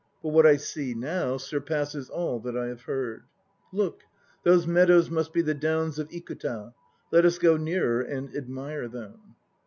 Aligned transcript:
But 0.23 0.29
what 0.29 0.47
I 0.47 0.55
see 0.57 0.95
now 0.95 1.37
surpasses 1.37 2.09
all 2.09 2.39
that 2.39 2.57
I 2.57 2.69
have 2.69 2.81
heard. 2.81 3.25
Look! 3.71 4.01
Those 4.41 4.65
meadows 4.65 5.11
must 5.11 5.31
be 5.31 5.43
the 5.43 5.53
Downs 5.53 5.99
of 5.99 6.09
Ikuta. 6.09 6.73
Let 7.11 7.23
us 7.23 7.37
go 7.37 7.55
nearer 7.55 8.01
and 8.01 8.35
admire 8.35 8.87
them. 8.87 9.35